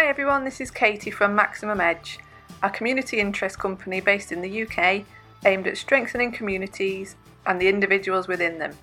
Hi 0.00 0.06
everyone, 0.06 0.44
this 0.44 0.62
is 0.62 0.70
Katie 0.70 1.10
from 1.10 1.34
Maximum 1.34 1.78
Edge, 1.78 2.18
a 2.62 2.70
community 2.70 3.20
interest 3.20 3.58
company 3.58 4.00
based 4.00 4.32
in 4.32 4.40
the 4.40 4.62
UK 4.62 5.04
aimed 5.44 5.66
at 5.66 5.76
strengthening 5.76 6.32
communities 6.32 7.16
and 7.44 7.60
the 7.60 7.68
individuals 7.68 8.26
within 8.26 8.58
them. 8.58 8.78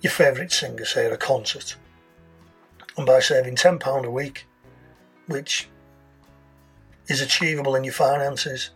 your 0.00 0.12
favourite 0.12 0.52
singer, 0.52 0.84
say, 0.84 1.06
at 1.06 1.12
a 1.12 1.16
concert. 1.16 1.76
And 2.98 3.06
by 3.06 3.20
saving 3.20 3.54
£10 3.54 4.04
a 4.04 4.10
week, 4.10 4.46
which 5.28 5.68
is 7.06 7.20
achievable 7.20 7.76
in 7.76 7.84
your 7.84 7.92
finances, 7.92 8.70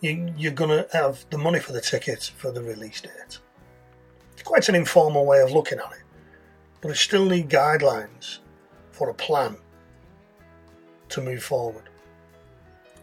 you, 0.00 0.32
you're 0.36 0.52
going 0.52 0.70
to 0.70 0.88
have 0.92 1.26
the 1.30 1.36
money 1.36 1.58
for 1.58 1.72
the 1.72 1.80
ticket 1.80 2.30
for 2.36 2.52
the 2.52 2.62
release 2.62 3.00
date. 3.00 3.40
It's 4.32 4.42
quite 4.44 4.68
an 4.68 4.76
informal 4.76 5.26
way 5.26 5.40
of 5.40 5.50
looking 5.50 5.80
at 5.80 5.92
it, 5.92 6.04
but 6.80 6.92
I 6.92 6.94
still 6.94 7.26
need 7.26 7.50
guidelines 7.50 8.38
for 8.92 9.10
a 9.10 9.14
plan 9.14 9.56
to 11.08 11.20
move 11.20 11.42
forward. 11.42 11.88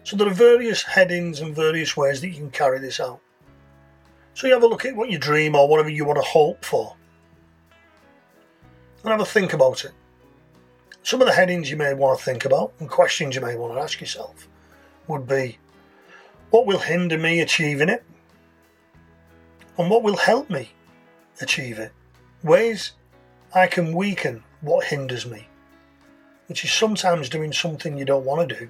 So 0.03 0.15
there 0.15 0.27
are 0.27 0.33
various 0.33 0.81
headings 0.81 1.41
and 1.41 1.53
various 1.53 1.97
ways 1.97 2.21
that 2.21 2.29
you 2.29 2.35
can 2.35 2.51
carry 2.51 2.79
this 2.79 3.01
out. 3.01 3.19
So 4.33 4.47
you 4.47 4.53
have 4.53 4.63
a 4.63 4.67
look 4.67 4.85
at 4.85 4.95
what 4.95 5.09
you 5.09 5.17
dream 5.17 5.55
or 5.55 5.67
whatever 5.67 5.89
you 5.89 6.05
want 6.05 6.19
to 6.19 6.23
hope 6.23 6.63
for 6.63 6.95
and 9.05 9.11
have 9.11 9.21
a 9.21 9.25
think 9.25 9.53
about 9.53 9.83
it. 9.83 9.91
Some 11.05 11.21
of 11.21 11.27
the 11.27 11.35
headings 11.35 11.69
you 11.69 11.77
may 11.77 11.93
want 11.93 12.17
to 12.17 12.25
think 12.25 12.45
about 12.45 12.73
and 12.79 12.89
questions 12.89 13.35
you 13.35 13.41
may 13.41 13.55
want 13.55 13.75
to 13.75 13.79
ask 13.79 14.01
yourself 14.01 14.47
would 15.07 15.27
be 15.27 15.59
what 16.49 16.65
will 16.65 16.79
hinder 16.79 17.15
me 17.15 17.41
achieving 17.41 17.89
it? 17.89 18.03
And 19.77 19.91
what 19.91 20.01
will 20.01 20.17
help 20.17 20.49
me 20.49 20.71
achieve 21.41 21.77
it? 21.77 21.91
Ways 22.41 22.93
I 23.53 23.67
can 23.67 23.93
weaken 23.93 24.43
what 24.61 24.85
hinders 24.87 25.27
me, 25.27 25.47
which 26.47 26.65
is 26.65 26.71
sometimes 26.71 27.29
doing 27.29 27.53
something 27.53 27.95
you 27.95 28.05
don't 28.05 28.25
want 28.25 28.49
to 28.49 28.55
do, 28.61 28.69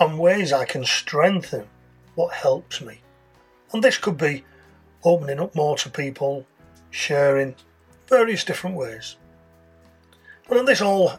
and 0.00 0.18
ways 0.18 0.52
I 0.52 0.64
can 0.64 0.84
strengthen 0.84 1.68
what 2.16 2.34
helps 2.34 2.80
me. 2.80 3.02
And 3.72 3.84
this 3.84 3.98
could 3.98 4.18
be 4.18 4.44
opening 5.04 5.38
up 5.38 5.54
more 5.54 5.76
to 5.76 5.90
people, 5.90 6.44
sharing, 6.90 7.54
various 8.08 8.42
different 8.42 8.74
ways. 8.74 9.14
But 10.48 10.64
this 10.66 10.80
all 10.80 11.18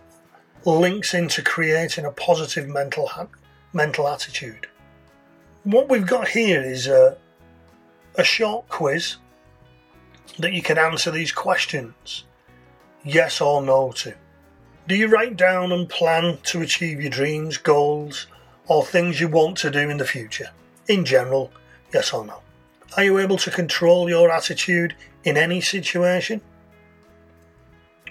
links 0.65 1.13
into 1.13 1.41
creating 1.41 2.05
a 2.05 2.11
positive 2.11 2.67
mental 2.67 3.07
ha- 3.07 3.27
mental 3.73 4.07
attitude. 4.07 4.67
What 5.63 5.89
we've 5.89 6.07
got 6.07 6.29
here 6.29 6.61
is 6.61 6.87
a, 6.87 7.17
a 8.15 8.23
short 8.23 8.69
quiz 8.69 9.17
that 10.39 10.53
you 10.53 10.61
can 10.61 10.77
answer 10.77 11.11
these 11.11 11.31
questions 11.31 12.23
yes 13.03 13.41
or 13.41 13.61
no 13.61 13.91
to. 13.93 14.13
Do 14.87 14.95
you 14.95 15.07
write 15.07 15.35
down 15.35 15.71
and 15.71 15.89
plan 15.89 16.37
to 16.43 16.61
achieve 16.61 17.01
your 17.01 17.09
dreams, 17.09 17.57
goals, 17.57 18.27
or 18.67 18.85
things 18.85 19.19
you 19.19 19.27
want 19.27 19.57
to 19.57 19.69
do 19.69 19.89
in 19.89 19.97
the 19.97 20.05
future? 20.05 20.49
In 20.87 21.03
general, 21.03 21.51
yes 21.93 22.13
or 22.13 22.25
no. 22.25 22.41
Are 22.95 23.03
you 23.03 23.17
able 23.19 23.37
to 23.37 23.51
control 23.51 24.09
your 24.09 24.31
attitude 24.31 24.95
in 25.23 25.35
any 25.35 25.59
situation? 25.59 26.39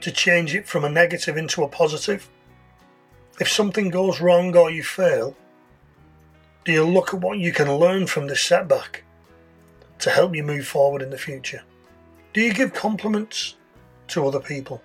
To 0.06 0.12
change 0.12 0.55
it 0.55 0.69
from 0.69 0.84
a 0.84 0.89
negative 0.89 1.37
into 1.37 1.65
a 1.65 1.69
positive? 1.69 2.28
If 3.41 3.49
something 3.49 3.91
goes 3.91 4.21
wrong 4.21 4.56
or 4.56 4.71
you 4.71 4.84
fail, 4.84 5.37
do 6.65 6.71
you 6.71 6.84
look 6.84 7.12
at 7.12 7.21
what 7.21 7.39
you 7.39 7.50
can 7.50 7.75
learn 7.75 8.06
from 8.06 8.28
this 8.28 8.41
setback 8.41 9.03
to 9.99 10.11
help 10.11 10.37
you 10.37 10.44
move 10.44 10.65
forward 10.65 11.03
in 11.03 11.11
the 11.11 11.19
future? 11.19 11.65
Do 12.33 12.41
you 12.41 12.55
give 12.55 12.72
compliments 12.72 13.56
to 14.09 14.25
other 14.25 14.39
people? 14.39 14.81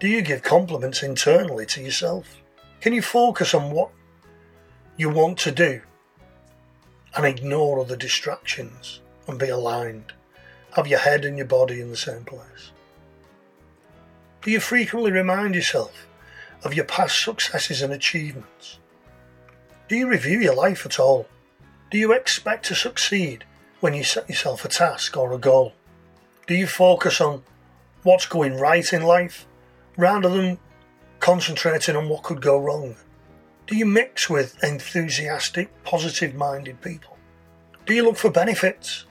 Do 0.00 0.08
you 0.08 0.22
give 0.22 0.42
compliments 0.42 1.02
internally 1.02 1.66
to 1.66 1.82
yourself? 1.82 2.40
Can 2.80 2.94
you 2.94 3.02
focus 3.02 3.52
on 3.52 3.72
what 3.72 3.90
you 4.96 5.10
want 5.10 5.36
to 5.40 5.52
do 5.52 5.82
and 7.14 7.26
ignore 7.26 7.80
other 7.80 7.96
distractions 7.96 9.02
and 9.28 9.38
be 9.38 9.50
aligned? 9.50 10.14
Have 10.76 10.86
your 10.86 11.00
head 11.00 11.26
and 11.26 11.36
your 11.36 11.46
body 11.46 11.82
in 11.82 11.90
the 11.90 11.96
same 12.08 12.24
place? 12.24 12.72
Do 14.42 14.50
you 14.50 14.58
frequently 14.58 15.12
remind 15.12 15.54
yourself 15.54 16.08
of 16.64 16.74
your 16.74 16.84
past 16.84 17.22
successes 17.22 17.80
and 17.80 17.92
achievements? 17.92 18.78
Do 19.88 19.94
you 19.94 20.08
review 20.08 20.40
your 20.40 20.56
life 20.56 20.84
at 20.84 20.98
all? 20.98 21.28
Do 21.92 21.98
you 21.98 22.12
expect 22.12 22.66
to 22.66 22.74
succeed 22.74 23.44
when 23.78 23.94
you 23.94 24.02
set 24.02 24.28
yourself 24.28 24.64
a 24.64 24.68
task 24.68 25.16
or 25.16 25.32
a 25.32 25.38
goal? 25.38 25.74
Do 26.48 26.56
you 26.56 26.66
focus 26.66 27.20
on 27.20 27.44
what's 28.02 28.26
going 28.26 28.54
right 28.54 28.92
in 28.92 29.04
life 29.04 29.46
rather 29.96 30.28
than 30.28 30.58
concentrating 31.20 31.94
on 31.94 32.08
what 32.08 32.24
could 32.24 32.42
go 32.42 32.58
wrong? 32.58 32.96
Do 33.68 33.76
you 33.76 33.86
mix 33.86 34.28
with 34.28 34.60
enthusiastic, 34.64 35.70
positive 35.84 36.34
minded 36.34 36.80
people? 36.80 37.16
Do 37.86 37.94
you 37.94 38.02
look 38.02 38.16
for 38.16 38.30
benefits 38.30 39.04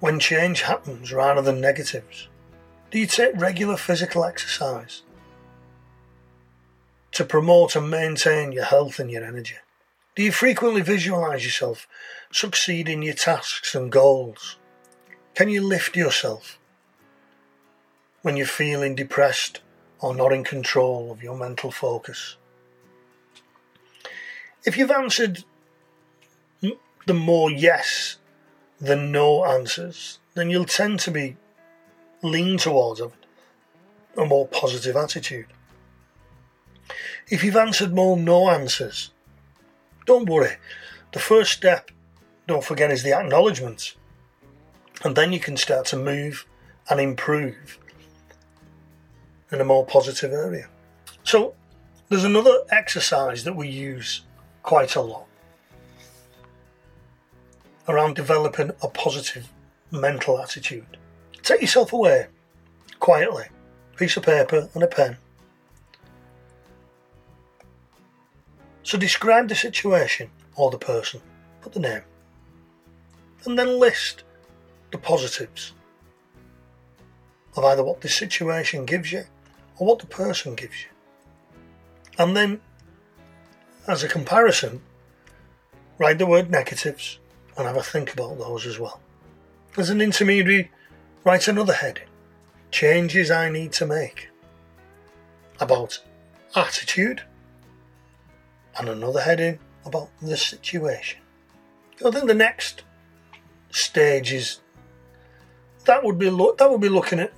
when 0.00 0.18
change 0.18 0.62
happens 0.62 1.12
rather 1.12 1.40
than 1.40 1.60
negatives? 1.60 2.26
Do 2.90 2.98
you 3.00 3.06
take 3.06 3.36
regular 3.36 3.76
physical 3.76 4.24
exercise 4.24 5.02
to 7.12 7.24
promote 7.24 7.74
and 7.74 7.90
maintain 7.90 8.52
your 8.52 8.64
health 8.64 8.98
and 8.98 9.10
your 9.10 9.24
energy? 9.24 9.56
Do 10.14 10.22
you 10.22 10.32
frequently 10.32 10.82
visualize 10.82 11.44
yourself 11.44 11.88
succeeding 12.30 13.02
your 13.02 13.14
tasks 13.14 13.74
and 13.74 13.90
goals? 13.90 14.56
Can 15.34 15.48
you 15.48 15.62
lift 15.62 15.96
yourself 15.96 16.58
when 18.22 18.36
you're 18.36 18.46
feeling 18.46 18.94
depressed 18.94 19.60
or 20.00 20.14
not 20.14 20.32
in 20.32 20.44
control 20.44 21.10
of 21.10 21.22
your 21.22 21.36
mental 21.36 21.70
focus? 21.70 22.36
If 24.64 24.76
you've 24.76 24.90
answered 24.90 25.44
the 26.60 27.14
more 27.14 27.50
yes 27.50 28.16
than 28.80 29.12
no 29.12 29.44
answers, 29.44 30.18
then 30.34 30.50
you'll 30.50 30.64
tend 30.64 31.00
to 31.00 31.10
be 31.10 31.36
lean 32.22 32.58
towards 32.58 33.00
a, 33.00 33.10
a 34.16 34.24
more 34.24 34.46
positive 34.48 34.96
attitude. 34.96 35.46
If 37.28 37.42
you've 37.42 37.56
answered 37.56 37.92
more 37.92 38.16
no 38.16 38.50
answers, 38.50 39.10
don't 40.06 40.28
worry. 40.28 40.56
The 41.12 41.18
first 41.18 41.52
step, 41.52 41.90
don't 42.46 42.64
forget, 42.64 42.90
is 42.90 43.02
the 43.02 43.12
acknowledgement. 43.12 43.96
And 45.04 45.16
then 45.16 45.32
you 45.32 45.40
can 45.40 45.56
start 45.56 45.86
to 45.86 45.96
move 45.96 46.46
and 46.88 47.00
improve 47.00 47.78
in 49.50 49.60
a 49.60 49.64
more 49.64 49.84
positive 49.84 50.32
area. 50.32 50.68
So, 51.24 51.54
there's 52.08 52.24
another 52.24 52.58
exercise 52.70 53.44
that 53.44 53.56
we 53.56 53.68
use 53.68 54.22
quite 54.62 54.94
a 54.94 55.00
lot 55.00 55.26
around 57.88 58.14
developing 58.14 58.70
a 58.82 58.88
positive 58.88 59.52
mental 59.90 60.40
attitude. 60.40 60.96
Take 61.46 61.62
yourself 61.62 61.92
away, 61.92 62.26
quietly, 63.00 63.46
piece 63.96 64.16
of 64.16 64.24
paper 64.24 64.68
and 64.74 64.82
a 64.82 64.86
pen, 64.86 65.16
So 68.86 68.96
describe 68.96 69.48
the 69.48 69.56
situation 69.56 70.30
or 70.54 70.70
the 70.70 70.78
person, 70.78 71.20
put 71.60 71.72
the 71.72 71.80
name, 71.80 72.02
and 73.44 73.58
then 73.58 73.80
list 73.80 74.22
the 74.92 74.98
positives 74.98 75.72
of 77.56 77.64
either 77.64 77.82
what 77.82 78.00
the 78.00 78.08
situation 78.08 78.86
gives 78.86 79.10
you 79.10 79.24
or 79.78 79.88
what 79.88 79.98
the 79.98 80.06
person 80.06 80.54
gives 80.54 80.84
you. 80.84 80.88
And 82.16 82.36
then, 82.36 82.60
as 83.88 84.04
a 84.04 84.08
comparison, 84.08 84.82
write 85.98 86.18
the 86.18 86.26
word 86.26 86.48
negatives 86.48 87.18
and 87.58 87.66
have 87.66 87.76
a 87.76 87.82
think 87.82 88.12
about 88.12 88.38
those 88.38 88.66
as 88.66 88.78
well. 88.78 89.00
As 89.76 89.90
an 89.90 90.00
intermediary, 90.00 90.70
write 91.26 91.48
another 91.48 91.72
heading 91.72 92.06
changes 92.70 93.32
I 93.32 93.50
need 93.50 93.72
to 93.72 93.84
make. 93.84 94.28
About 95.58 96.00
attitude, 96.54 97.22
and 98.78 98.88
another 98.88 99.20
heading 99.20 99.58
about 99.84 100.08
the 100.22 100.36
situation. 100.36 101.18
I 102.04 102.10
think 102.10 102.26
the 102.26 102.34
next 102.34 102.84
stage 103.70 104.32
is 104.32 104.60
that 105.86 106.04
would 106.04 106.18
be 106.18 106.30
lo- 106.30 106.54
that 106.58 106.70
would 106.70 106.80
be 106.80 106.88
looking 106.88 107.18
at 107.18 107.32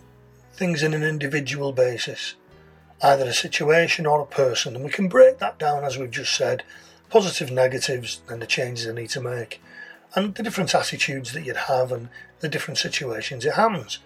things 0.52 0.82
in 0.82 0.92
an 0.92 1.02
individual 1.02 1.72
basis, 1.72 2.34
either 3.00 3.24
a 3.24 3.32
situation 3.32 4.04
or 4.04 4.20
a 4.20 4.26
person, 4.26 4.76
and 4.76 4.84
we 4.84 4.90
can 4.90 5.08
break 5.08 5.38
that 5.38 5.58
down 5.58 5.84
as 5.84 5.96
we've 5.96 6.10
just 6.10 6.34
said, 6.34 6.62
positive, 7.08 7.50
negatives, 7.50 8.20
and 8.28 8.42
the 8.42 8.46
changes 8.46 8.86
I 8.86 8.92
need 8.92 9.10
to 9.10 9.20
make, 9.22 9.62
and 10.14 10.34
the 10.34 10.42
different 10.42 10.74
attitudes 10.74 11.32
that 11.32 11.44
you'd 11.44 11.56
have 11.56 11.92
and 11.92 12.08
the 12.40 12.48
different 12.48 12.78
situations 12.78 13.44
it 13.44 13.54
happens. 13.54 13.98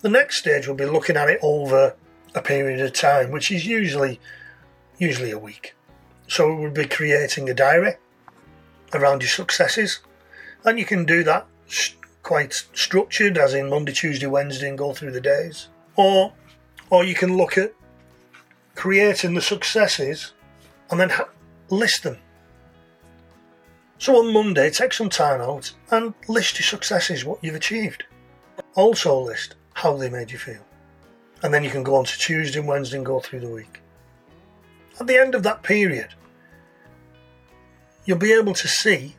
The 0.00 0.08
next 0.08 0.38
stage 0.38 0.66
will 0.66 0.74
be 0.74 0.86
looking 0.86 1.16
at 1.16 1.28
it 1.28 1.40
over 1.42 1.94
a 2.34 2.42
period 2.42 2.80
of 2.80 2.92
time, 2.92 3.30
which 3.30 3.50
is 3.50 3.66
usually 3.66 4.20
usually 4.98 5.30
a 5.30 5.38
week. 5.38 5.74
So 6.26 6.54
we 6.54 6.62
would 6.62 6.74
be 6.74 6.86
creating 6.86 7.48
a 7.48 7.54
diary 7.54 7.94
around 8.92 9.22
your 9.22 9.30
successes, 9.30 10.00
and 10.64 10.78
you 10.78 10.84
can 10.84 11.04
do 11.04 11.22
that 11.24 11.46
quite 12.22 12.64
structured, 12.74 13.38
as 13.38 13.54
in 13.54 13.70
Monday, 13.70 13.92
Tuesday, 13.92 14.26
Wednesday, 14.26 14.68
and 14.68 14.76
go 14.76 14.92
through 14.92 15.12
the 15.12 15.20
days. 15.20 15.68
Or, 15.96 16.32
or 16.90 17.04
you 17.04 17.14
can 17.14 17.36
look 17.36 17.56
at 17.56 17.72
creating 18.74 19.34
the 19.34 19.40
successes 19.40 20.32
and 20.90 21.00
then 21.00 21.10
ha- 21.10 21.28
list 21.70 22.02
them. 22.02 22.18
So 23.98 24.16
on 24.18 24.32
Monday, 24.32 24.70
take 24.70 24.92
some 24.92 25.08
time 25.08 25.40
out 25.40 25.72
and 25.90 26.14
list 26.28 26.58
your 26.58 26.64
successes, 26.64 27.24
what 27.24 27.42
you've 27.42 27.56
achieved. 27.56 28.04
Also 28.74 29.20
list 29.20 29.56
how 29.74 29.96
they 29.96 30.08
made 30.08 30.30
you 30.30 30.38
feel. 30.38 30.64
And 31.42 31.52
then 31.52 31.64
you 31.64 31.70
can 31.70 31.82
go 31.82 31.96
on 31.96 32.04
to 32.04 32.18
Tuesday 32.18 32.60
and 32.60 32.68
Wednesday 32.68 32.96
and 32.96 33.06
go 33.06 33.20
through 33.20 33.40
the 33.40 33.48
week. 33.48 33.80
At 35.00 35.06
the 35.06 35.18
end 35.18 35.34
of 35.34 35.42
that 35.44 35.62
period, 35.62 36.08
you'll 38.04 38.18
be 38.18 38.32
able 38.32 38.54
to 38.54 38.68
see 38.68 39.16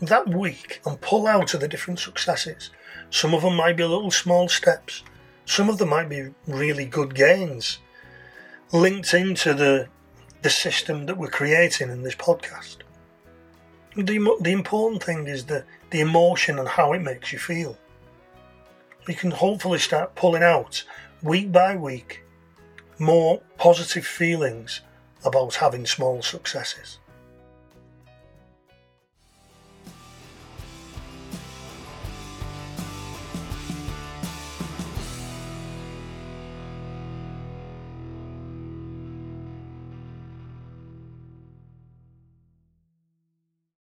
that 0.00 0.28
week 0.28 0.80
and 0.84 1.00
pull 1.00 1.26
out 1.26 1.54
of 1.54 1.60
the 1.60 1.68
different 1.68 1.98
successes. 1.98 2.70
Some 3.10 3.34
of 3.34 3.42
them 3.42 3.56
might 3.56 3.76
be 3.76 3.84
little 3.84 4.10
small 4.10 4.48
steps, 4.48 5.02
some 5.46 5.68
of 5.68 5.78
them 5.78 5.90
might 5.90 6.08
be 6.08 6.30
really 6.46 6.86
good 6.86 7.14
gains 7.14 7.78
linked 8.72 9.14
into 9.14 9.54
the, 9.54 9.88
the 10.42 10.50
system 10.50 11.06
that 11.06 11.16
we're 11.16 11.28
creating 11.28 11.90
in 11.90 12.02
this 12.02 12.14
podcast. 12.14 12.83
The, 13.96 14.36
the 14.40 14.52
important 14.52 15.02
thing 15.02 15.26
is 15.26 15.44
the, 15.44 15.64
the 15.90 16.00
emotion 16.00 16.58
and 16.58 16.68
how 16.68 16.92
it 16.92 17.00
makes 17.00 17.32
you 17.32 17.38
feel. 17.38 17.78
You 19.06 19.14
can 19.14 19.30
hopefully 19.30 19.78
start 19.78 20.14
pulling 20.14 20.42
out 20.42 20.82
week 21.22 21.52
by 21.52 21.76
week 21.76 22.22
more 22.98 23.40
positive 23.58 24.06
feelings 24.06 24.80
about 25.24 25.56
having 25.56 25.86
small 25.86 26.22
successes. 26.22 26.98